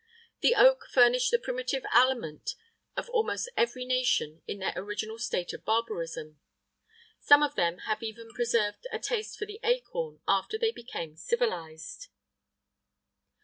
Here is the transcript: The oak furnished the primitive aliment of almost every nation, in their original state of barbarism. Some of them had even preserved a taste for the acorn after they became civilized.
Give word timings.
The 0.39 0.55
oak 0.55 0.87
furnished 0.89 1.29
the 1.29 1.37
primitive 1.37 1.83
aliment 1.93 2.55
of 2.97 3.07
almost 3.11 3.51
every 3.55 3.85
nation, 3.85 4.41
in 4.47 4.57
their 4.57 4.73
original 4.75 5.19
state 5.19 5.53
of 5.53 5.63
barbarism. 5.63 6.39
Some 7.19 7.43
of 7.43 7.53
them 7.53 7.77
had 7.85 8.01
even 8.01 8.33
preserved 8.33 8.87
a 8.91 8.97
taste 8.97 9.37
for 9.37 9.45
the 9.45 9.59
acorn 9.63 10.19
after 10.27 10.57
they 10.57 10.71
became 10.71 11.17
civilized. 11.17 12.07